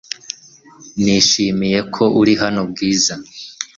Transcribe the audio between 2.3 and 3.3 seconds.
hano, Bwiza.